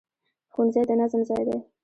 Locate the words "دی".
1.47-1.57